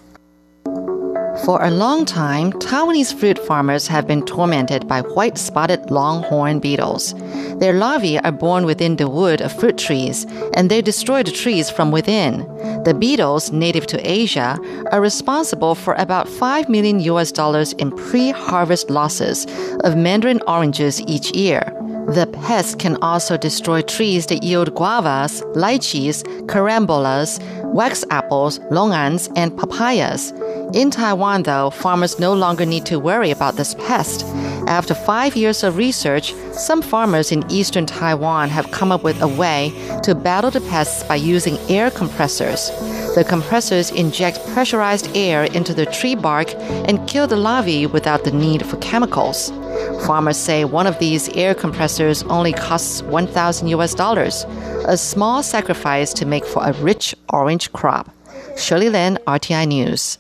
[1.45, 7.13] For a long time, Taiwanese fruit farmers have been tormented by white spotted longhorn beetles.
[7.59, 11.69] Their larvae are born within the wood of fruit trees, and they destroy the trees
[11.69, 12.47] from within.
[12.85, 14.57] The beetles, native to Asia,
[14.93, 19.45] are responsible for about 5 million US dollars in pre harvest losses
[19.83, 21.61] of mandarin oranges each year.
[22.07, 27.39] The pests can also destroy trees that yield guavas, lychees, carambolas,
[27.73, 30.31] wax apples, longans, and papayas.
[30.75, 34.25] In Taiwan, though, farmers no longer need to worry about this pest.
[34.67, 39.27] After five years of research, some farmers in eastern Taiwan have come up with a
[39.27, 39.71] way
[40.03, 42.69] to battle the pests by using air compressors.
[43.15, 46.55] The compressors inject pressurized air into the tree bark
[46.87, 49.51] and kill the larvae without the need for chemicals.
[50.07, 54.45] Farmers say one of these air compressors only costs 1,000 US dollars,
[54.87, 58.09] a small sacrifice to make for a rich orange crop.
[58.57, 60.17] Shirley Lin, RTI News.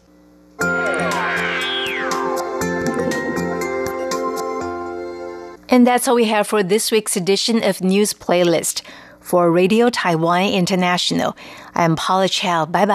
[5.69, 8.83] And that's all we have for this week's edition of News Playlist.
[9.19, 11.35] For Radio Taiwan International,
[11.75, 12.65] I'm Paula Chow.
[12.65, 12.85] Bye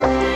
[0.00, 0.35] bye.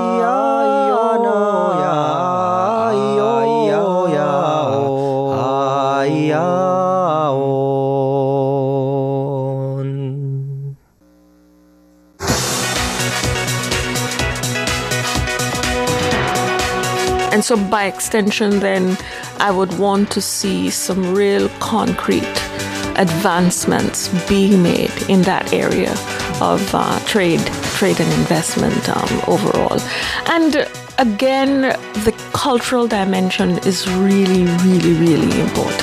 [17.51, 18.97] so, by extension, then
[19.39, 22.23] I would want to see some real concrete
[22.95, 25.91] advancements being made in that area
[26.39, 29.77] of uh, trade, trade and investment um, overall.
[30.27, 30.65] And
[30.97, 31.61] again,
[32.05, 35.81] the cultural dimension is really, really, really important.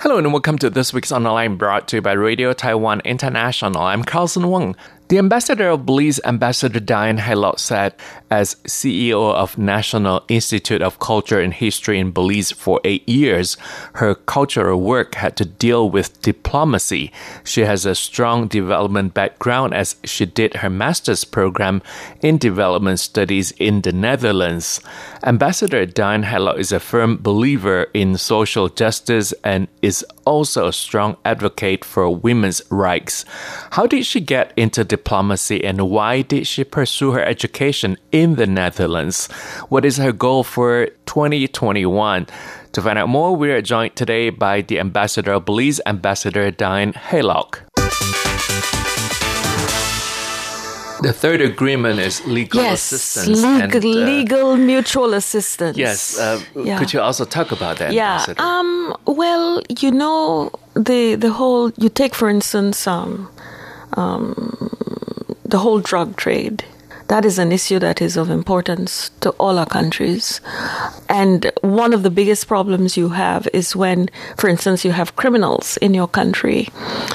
[0.00, 3.80] Hello and welcome to this week's online brought to you by Radio Taiwan International.
[3.80, 4.76] I'm Carson Wong.
[5.08, 7.94] The ambassador of Belize, Ambassador Diane Haylock, said,
[8.30, 13.56] as CEO of National Institute of Culture and History in Belize for eight years,
[13.94, 17.10] her cultural work had to deal with diplomacy.
[17.42, 21.80] She has a strong development background as she did her master's program
[22.20, 24.82] in development studies in the Netherlands.
[25.24, 31.16] Ambassador Diane Haylock is a firm believer in social justice and is also a strong
[31.24, 33.24] advocate for women's rights.
[33.70, 38.46] How did she get into diplomacy and why did she pursue her education in the
[38.46, 39.26] Netherlands?
[39.70, 42.26] What is her goal for 2021?
[42.72, 46.92] To find out more, we are joined today by the Ambassador of Belize, Ambassador Diane
[46.92, 47.67] Haylock.
[51.02, 53.28] The third agreement is legal yes, assistance.
[53.28, 55.76] legal, and, uh, legal mutual assistance.
[55.76, 56.18] Yes.
[56.18, 56.78] Uh, Yeah.
[56.78, 58.12] Could you also talk about that, Yeah.
[58.12, 58.42] Ambassador?
[58.42, 58.94] Um.
[59.06, 61.70] Well, you know, the the whole.
[61.76, 63.28] You take, for instance, um,
[63.96, 64.34] um,
[65.44, 66.64] the whole drug trade.
[67.08, 70.42] That is an issue that is of importance to all our countries.
[71.08, 75.78] And one of the biggest problems you have is when, for instance, you have criminals
[75.78, 76.68] in your country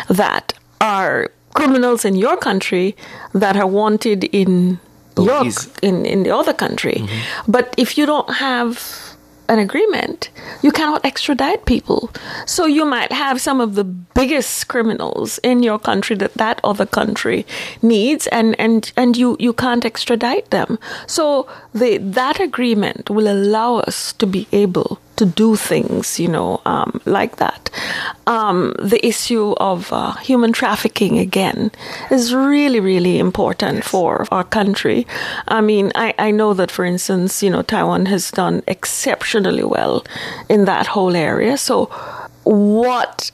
[0.09, 2.95] that are criminals in your country
[3.33, 4.79] that are wanted in
[5.17, 5.51] oh, your
[5.81, 6.97] in, in the other country.
[6.99, 7.51] Mm-hmm.
[7.51, 9.13] But if you don't have
[9.49, 10.29] an agreement,
[10.61, 12.09] you cannot extradite people.
[12.45, 16.85] So you might have some of the biggest criminals in your country that that other
[16.85, 17.45] country
[17.81, 20.79] needs, and and and you you can't extradite them.
[21.07, 26.61] So the that agreement will allow us to be able to do things, you know,
[26.65, 27.69] um, like that.
[28.27, 31.71] Um, the issue of uh, human trafficking again
[32.09, 35.05] is really, really important for our country.
[35.47, 40.05] I mean, I, I know that, for instance, you know, Taiwan has done exceptionally well
[40.49, 41.57] in that whole area.
[41.57, 41.85] So,
[42.43, 43.31] what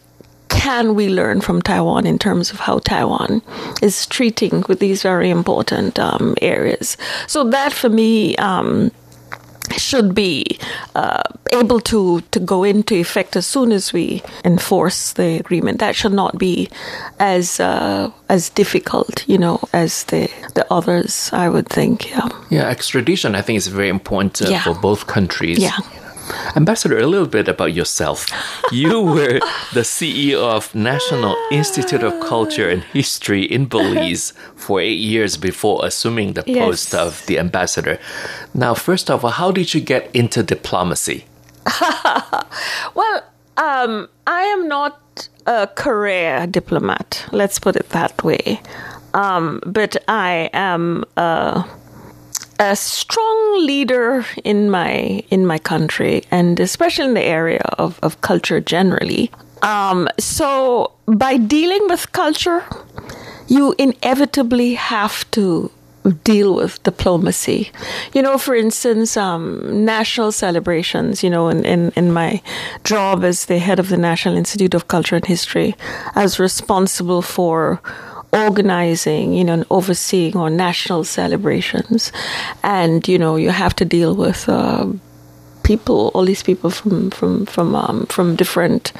[0.49, 3.41] can we learn from Taiwan in terms of how Taiwan
[3.81, 6.97] is treating with these very important um, areas?
[7.27, 8.35] So that for me.
[8.37, 8.91] Um,
[9.77, 10.59] should be
[10.95, 11.21] uh,
[11.53, 15.79] able to, to go into effect as soon as we enforce the agreement.
[15.79, 16.69] That should not be
[17.19, 21.29] as uh, as difficult, you know, as the the others.
[21.33, 22.09] I would think.
[22.09, 22.29] Yeah.
[22.49, 24.63] yeah, extradition, I think, is very important uh, Yeah.
[24.63, 25.59] for both countries.
[25.59, 25.77] Yeah.
[26.55, 28.25] Ambassador, a little bit about yourself.
[28.71, 29.39] You were
[29.73, 35.85] the CEO of National Institute of Culture and History in Belize for eight years before
[35.85, 36.57] assuming the Yes.
[36.65, 37.99] post of the ambassador.
[38.53, 41.25] Now, first of all, how did you get into diplomacy?
[42.95, 43.23] Well,
[43.57, 47.25] um, I am not a career diplomat.
[47.31, 48.61] Let's put it that way.
[49.13, 51.65] Um, but I am a,
[52.59, 58.21] a strong leader in my in my country, and especially in the area of, of
[58.21, 59.31] culture generally.
[59.61, 62.63] Um, so, by dealing with culture,
[63.47, 65.71] you inevitably have to
[66.23, 67.71] deal with diplomacy.
[68.13, 72.41] You know, for instance, um, national celebrations, you know, in, in, in my
[72.83, 75.75] job as the head of the National Institute of Culture and History,
[76.15, 77.81] I was responsible for
[78.31, 82.11] organizing, you know, and overseeing our national celebrations.
[82.63, 84.87] And, you know, you have to deal with uh,
[85.69, 88.91] people, all these people from from from um, from different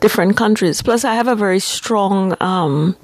[0.00, 0.82] different countries.
[0.82, 2.96] Plus, I have a very strong um,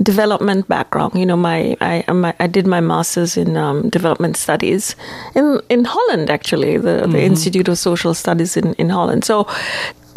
[0.00, 1.14] development background.
[1.14, 4.96] You know, my I my, I did my masters in um, development studies
[5.34, 9.24] in in Holland, actually, the the Institute of Social Studies in in Holland.
[9.24, 9.46] So.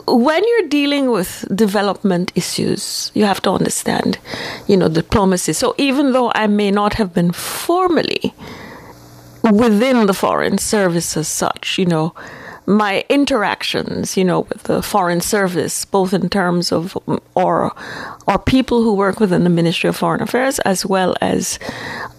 [0.07, 4.19] When you're dealing with development issues, you have to understand,
[4.67, 5.53] you know, diplomacy.
[5.53, 8.33] So even though I may not have been formally
[9.43, 12.13] within the foreign service as such, you know,
[12.67, 16.97] my interactions, you know, with the foreign service, both in terms of
[17.35, 17.73] or
[18.27, 21.59] or people who work within the Ministry of Foreign Affairs, as well as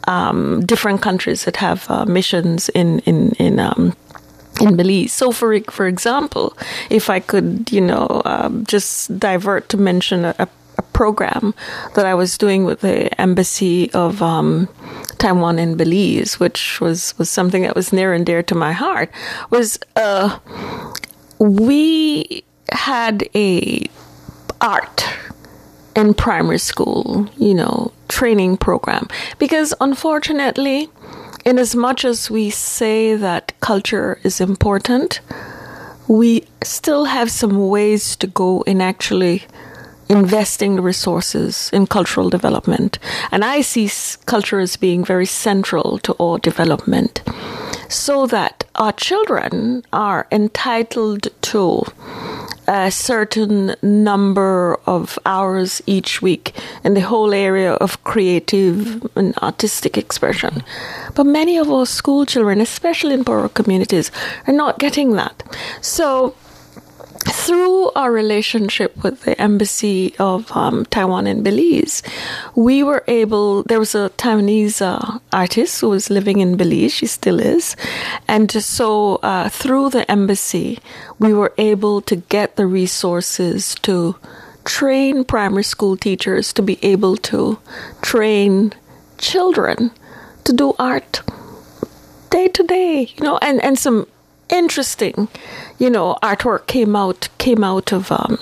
[0.07, 3.59] um, different countries that have uh, missions in in in.
[3.59, 3.95] Um,
[4.61, 5.13] in Belize.
[5.13, 6.57] So, for for example,
[6.91, 10.49] if I could, you know, um, just divert to mention a, a,
[10.93, 11.55] program
[11.95, 14.67] that I was doing with the embassy of um,
[15.19, 19.11] Taiwan in Belize, which was was something that was near and dear to my heart,
[19.51, 20.39] was uh,
[21.39, 23.87] we had a
[24.61, 25.07] art
[25.95, 30.89] in primary school, you know, training program because unfortunately
[31.47, 35.21] in as much as we say that culture is important,
[36.09, 39.45] we still have some ways to go in actually
[40.09, 42.99] investing the resources in cultural development.
[43.31, 43.89] And I see
[44.27, 47.23] culture as being very central to all development
[47.89, 51.85] so that our children are entitled to
[52.69, 56.53] a certain number of hours each week
[56.85, 60.63] in the whole area of creative and artistic expression.
[61.15, 64.11] But many of our school children, especially in poorer communities,
[64.47, 65.43] are not getting that.
[65.81, 66.35] So,
[67.33, 72.03] through our relationship with the embassy of um, Taiwan and Belize,
[72.55, 73.63] we were able.
[73.65, 76.93] There was a Taiwanese uh, artist who was living in Belize.
[76.93, 77.77] She still is,
[78.29, 80.79] and so uh, through the embassy,
[81.19, 84.17] we were able to get the resources to
[84.65, 87.59] train primary school teachers to be able to
[88.03, 88.73] train
[89.19, 89.91] children
[90.45, 91.23] to do art
[92.31, 93.09] day to day.
[93.17, 94.07] You know, and and some
[94.49, 95.29] interesting,
[95.79, 98.39] you know, artwork came out came out of um,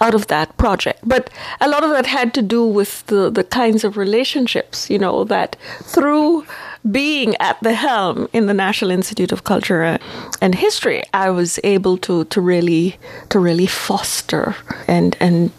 [0.00, 1.00] out of that project.
[1.04, 1.30] But
[1.60, 5.24] a lot of that had to do with the the kinds of relationships, you know,
[5.24, 6.46] that through
[6.90, 9.98] being at the helm in the National Institute of Culture
[10.40, 12.96] and History, I was able to to really
[13.30, 14.54] to really foster
[14.88, 15.50] and and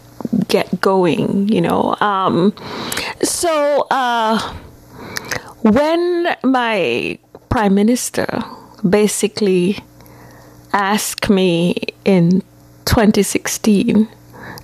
[0.48, 1.96] get going, you know.
[2.00, 2.52] Um,
[3.22, 4.38] so uh,
[5.62, 7.18] when my
[7.48, 8.42] prime minister
[8.88, 9.78] basically
[10.72, 12.42] asked me in
[12.84, 14.08] 2016,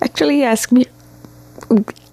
[0.01, 0.85] actually asked me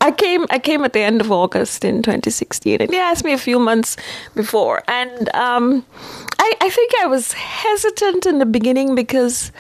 [0.00, 3.32] I came I came at the end of August in 2016, and he asked me
[3.32, 3.96] a few months
[4.34, 5.84] before, and um,
[6.38, 9.53] I, I think I was hesitant in the beginning because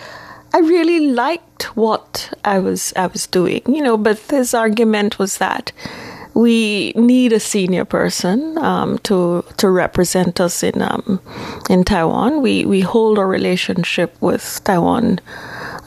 [0.52, 3.96] I really liked what I was I was doing, you know.
[3.96, 5.72] But his argument was that
[6.34, 11.20] we need a senior person um, to to represent us in um,
[11.68, 12.42] in Taiwan.
[12.42, 15.20] We we hold our relationship with Taiwan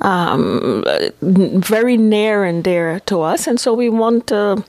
[0.01, 0.83] um,
[1.21, 4.63] very near and dear to us, and so we want a,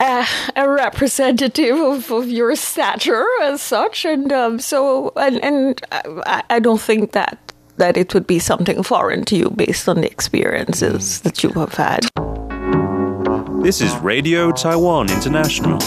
[0.00, 0.26] a,
[0.56, 4.04] a representative of, of, your stature as such.
[4.04, 7.38] And um, so, and, and I, I, don't think that
[7.76, 11.74] that it would be something foreign to you based on the experiences that you have
[11.74, 12.08] had.
[13.60, 15.78] This is Radio Taiwan International.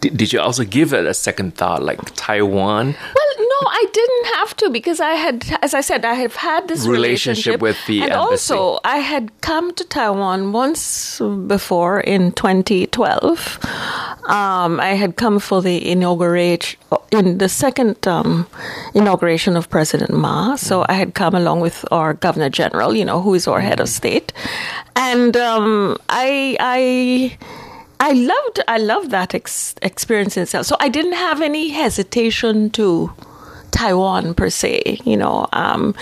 [0.00, 2.86] Did, did you also give it a second thought, like Taiwan?
[2.86, 6.66] Well, no, I didn't have to because I had, as I said, I have had
[6.66, 8.52] this relationship, relationship with the and embassy.
[8.52, 13.58] also I had come to Taiwan once before in 2012.
[14.24, 16.78] Um, I had come for the inauguration
[17.10, 18.46] in the second um,
[18.94, 20.54] inauguration of President Ma.
[20.56, 23.80] So I had come along with our Governor General, you know, who is our head
[23.80, 24.32] of state,
[24.96, 27.38] and um, I I.
[28.04, 30.66] I loved I loved that ex- experience itself.
[30.66, 33.12] So I didn't have any hesitation to
[33.70, 35.94] Taiwan per se, you know, um,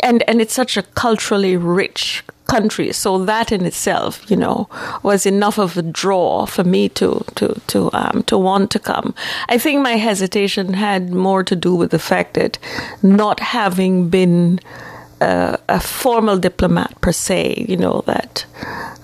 [0.00, 2.92] and and it's such a culturally rich country.
[2.92, 4.68] So that in itself, you know,
[5.02, 9.14] was enough of a draw for me to to to um, to want to come.
[9.48, 12.58] I think my hesitation had more to do with the fact that
[13.02, 14.60] not having been
[15.20, 18.46] uh, a formal diplomat per se, you know, that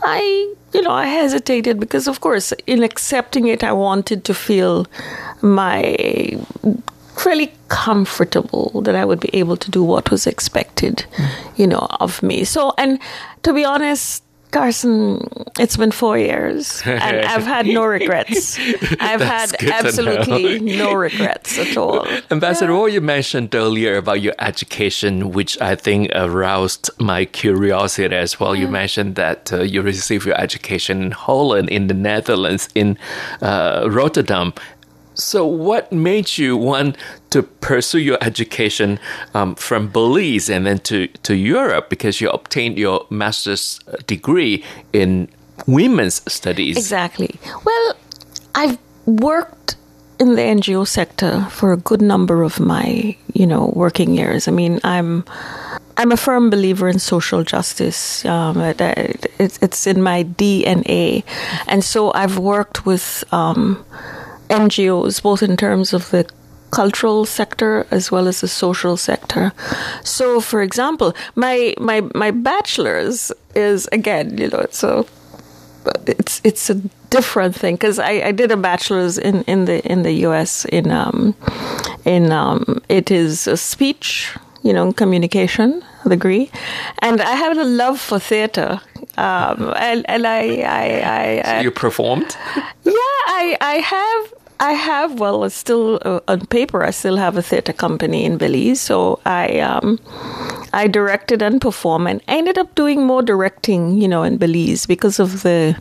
[0.03, 4.87] I you know, I hesitated because, of course, in accepting it, I wanted to feel
[5.41, 5.97] my
[7.19, 11.05] fairly comfortable that I would be able to do what was expected,
[11.57, 12.45] you know, of me.
[12.45, 12.99] So, and
[13.43, 15.21] to be honest, Carson,
[15.59, 18.59] it's been four years, and I've had no regrets.
[19.01, 22.07] I've had absolutely no regrets at all.
[22.31, 22.79] Ambassador, yeah.
[22.79, 28.55] what you mentioned earlier about your education, which I think aroused my curiosity as well.
[28.55, 32.97] You mentioned that uh, you received your education in Holland, in the Netherlands, in
[33.43, 34.55] uh, Rotterdam.
[35.17, 36.97] So, what made you want
[37.31, 39.01] to pursue your education
[39.35, 44.63] um, from Belize and then to, to Europe because you obtained your master's degree
[44.93, 45.29] in
[45.67, 46.77] women's studies?
[46.77, 47.39] Exactly.
[47.65, 47.95] Well,
[48.55, 49.77] I've worked
[50.19, 54.49] in the NGO sector for a good number of my, you know, working years.
[54.49, 55.25] I mean, I'm
[55.97, 58.23] I'm a firm believer in social justice.
[58.27, 61.25] Um, it, it, it's in my DNA,
[61.67, 63.25] and so I've worked with.
[63.33, 63.83] Um,
[64.49, 66.29] NGOs, both in terms of the
[66.71, 69.53] cultural sector as well as the social sector.
[70.03, 75.05] So, for example, my my my bachelor's is again, you know, it's a
[76.07, 76.75] it's it's a
[77.11, 80.65] different thing because I, I did a bachelor's in, in the in the U.S.
[80.67, 81.35] in um
[82.05, 86.51] in um it is a speech you know communication degree,
[87.01, 88.81] and I have a love for theater.
[89.17, 92.37] Um, and, and I, I, I, I so you performed?
[92.85, 96.83] Yeah, I, I have I have, well, it's still uh, on paper.
[96.83, 100.01] I still have a theater company in Belize, so I um,
[100.73, 104.87] I directed and performed, and I ended up doing more directing, you know, in Belize
[104.87, 105.77] because of the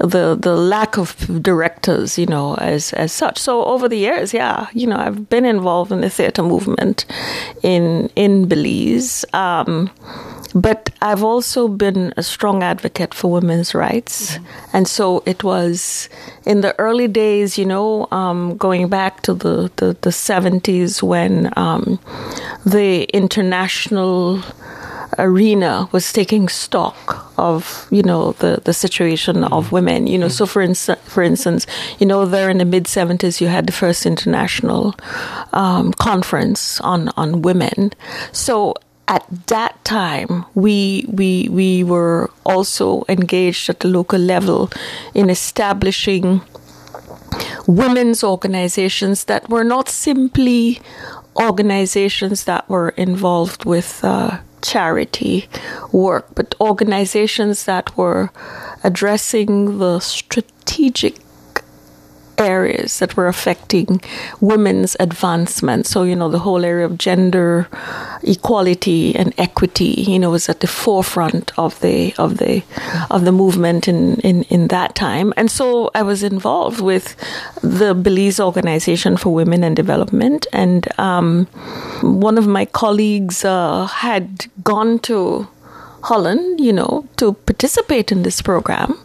[0.00, 3.38] the the lack of directors, you know, as as such.
[3.38, 7.04] So over the years, yeah, you know, I've been involved in the theater movement
[7.62, 9.24] in in Belize.
[9.32, 9.90] Um,
[10.54, 14.36] but I've also been a strong advocate for women's rights.
[14.36, 14.76] Mm-hmm.
[14.76, 16.08] And so it was
[16.46, 21.52] in the early days, you know, um, going back to the, the, the 70s when
[21.56, 21.98] um,
[22.64, 24.42] the international
[25.18, 29.74] arena was taking stock of you know the the situation of mm-hmm.
[29.74, 31.66] women you know so for instance for instance
[31.98, 34.94] you know there in the mid 70s you had the first international
[35.52, 37.92] um, conference on on women
[38.32, 38.74] so
[39.12, 44.70] at that time, we we we were also engaged at the local level
[45.12, 46.40] in establishing
[47.66, 50.80] women's organizations that were not simply
[51.36, 55.46] organizations that were involved with uh, charity
[55.92, 58.30] work, but organizations that were
[58.82, 61.18] addressing the strategic
[62.38, 64.00] areas that were affecting
[64.40, 65.86] women's advancement.
[65.86, 67.68] So, you know, the whole area of gender
[68.22, 72.62] equality and equity, you know, was at the forefront of the of the
[73.10, 75.32] of the movement in, in, in that time.
[75.36, 77.16] And so I was involved with
[77.62, 80.46] the Belize Organization for Women and Development.
[80.52, 81.46] And um,
[82.02, 85.48] one of my colleagues uh, had gone to
[86.02, 88.98] Holland, you know, to participate in this program.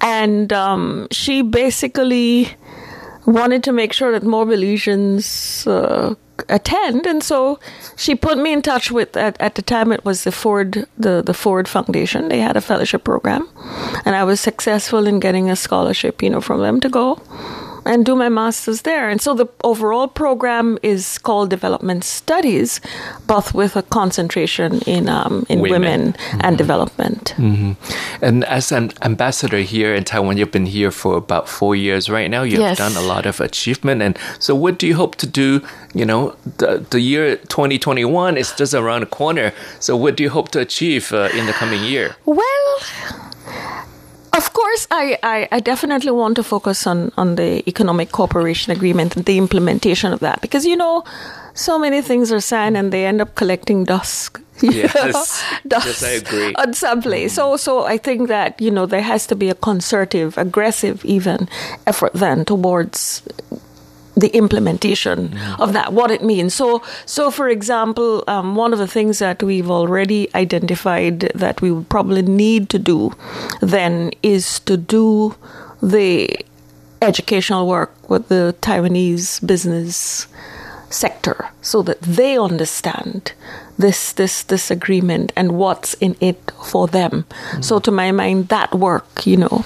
[0.00, 2.56] And um, she basically
[3.26, 6.14] wanted to make sure that more Belizeans uh,
[6.48, 7.58] attend, and so
[7.96, 9.16] she put me in touch with.
[9.16, 12.28] At, at the time, it was the Ford the the Ford Foundation.
[12.28, 13.48] They had a fellowship program,
[14.04, 17.20] and I was successful in getting a scholarship, you know, from them to go
[17.88, 19.08] and do my master's there.
[19.08, 22.80] And so the overall program is called Development Studies,
[23.26, 26.40] but with a concentration in um, in women, women mm-hmm.
[26.42, 27.34] and development.
[27.38, 27.72] Mm-hmm.
[28.22, 32.30] And as an ambassador here in Taiwan, you've been here for about four years right
[32.30, 32.42] now.
[32.42, 32.78] You've yes.
[32.78, 34.02] done a lot of achievement.
[34.02, 35.62] And so, what do you hope to do?
[35.94, 39.52] You know, the, the year 2021 is just around the corner.
[39.80, 42.16] So, what do you hope to achieve uh, in the coming year?
[42.26, 42.68] Well,
[44.32, 49.16] of course, I, I, I, definitely want to focus on, on the economic cooperation agreement
[49.16, 51.04] and the implementation of that because, you know,
[51.54, 54.38] so many things are signed and they end up collecting dust.
[54.60, 56.52] Yes, dust yes, I agree.
[56.54, 57.30] On some place.
[57.30, 57.54] Mm-hmm.
[57.54, 61.48] So, so I think that, you know, there has to be a concerted, aggressive even
[61.86, 63.22] effort then towards
[64.18, 65.62] the implementation mm-hmm.
[65.62, 66.54] of that, what it means.
[66.54, 71.70] So, so for example, um, one of the things that we've already identified that we
[71.70, 73.14] would probably need to do
[73.60, 75.36] then is to do
[75.80, 76.36] the
[77.00, 80.26] educational work with the Taiwanese business
[80.90, 83.32] sector so that they understand
[83.78, 87.24] this this this agreement and what's in it for them.
[87.28, 87.62] Mm-hmm.
[87.62, 89.64] So to my mind that work, you know,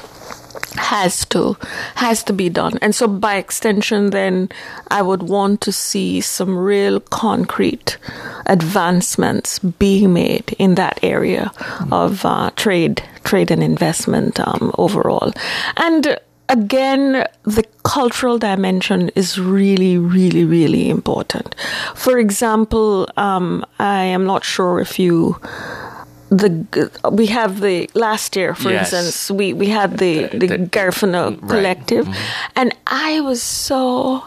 [0.76, 1.56] has to
[1.94, 4.48] has to be done and so by extension then
[4.90, 7.98] i would want to see some real concrete
[8.46, 11.52] advancements being made in that area
[11.90, 15.32] of uh, trade trade and investment um, overall
[15.76, 16.18] and
[16.52, 21.54] again, the cultural dimension is really, really, really important.
[21.94, 25.40] For example, um, I am not sure if you
[26.32, 28.92] the we have the last year, for yes.
[28.92, 31.50] instance, we we had the the, the, the Garifuna right.
[31.50, 32.52] collective, mm-hmm.
[32.56, 34.24] and I was so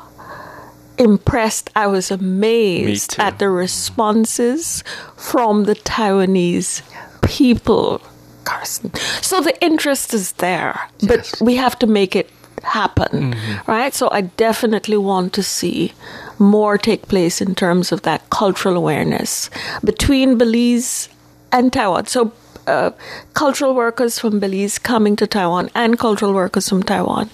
[0.98, 1.70] impressed.
[1.76, 4.84] I was amazed at the responses
[5.18, 6.84] from the Taiwanese
[7.24, 8.02] people,
[8.44, 8.94] Carson.
[9.22, 11.08] So the interest is there, yes.
[11.10, 12.30] but we have to make it
[12.64, 13.72] happen, mm-hmm.
[13.72, 13.94] right?
[13.94, 15.94] So I definitely want to see
[16.38, 19.50] more take place in terms of that cultural awareness
[19.84, 21.10] between Belize
[21.56, 22.06] and Taiwan.
[22.06, 22.32] So
[22.68, 22.92] uh,
[23.34, 27.30] cultural workers from Belize coming to Taiwan and cultural workers from Taiwan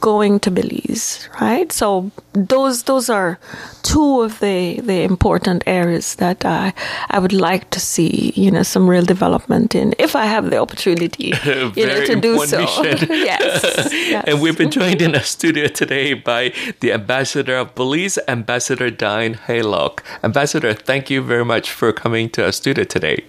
[0.00, 1.72] going to Belize, right?
[1.72, 2.10] So
[2.46, 3.38] those those are
[3.82, 6.72] two of the the important areas that I
[7.10, 10.58] I would like to see, you know, some real development in if I have the
[10.58, 12.60] opportunity, you know, to do so.
[13.10, 14.24] yes, yes.
[14.26, 19.34] And we've been joined in a studio today by the ambassador of Belize, Ambassador Diane
[19.46, 20.02] Haylock.
[20.22, 23.24] Ambassador, thank you very much for coming to our studio today.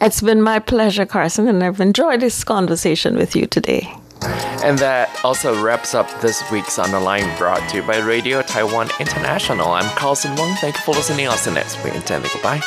[0.00, 3.92] It's been my pleasure, Carson, and I've enjoyed this conversation with you today.
[4.64, 8.42] And that also wraps up this week's On the Line brought to you by Radio
[8.42, 9.68] Taiwan International.
[9.68, 10.54] I'm Carson Wong.
[10.56, 11.28] Thank you for listening.
[11.28, 11.94] I'll see you next week.
[11.94, 12.60] Until then, goodbye.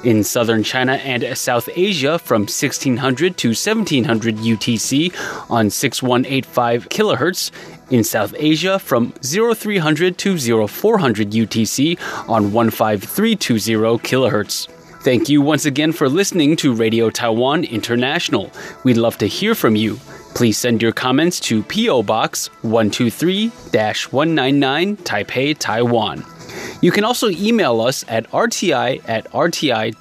[0.05, 5.15] in southern China and South Asia from 1600 to 1700 UTC
[5.49, 7.53] on 6185 kHz,
[7.93, 14.69] in South Asia from 0300 to 0400 UTC on 15320 kHz.
[15.03, 18.51] Thank you once again for listening to Radio Taiwan International.
[18.85, 19.97] We'd love to hear from you.
[20.35, 22.05] Please send your comments to P.O.
[22.05, 26.25] Box 123 199 Taipei, Taiwan.
[26.81, 29.93] You can also email us at rti at rti.org.tw.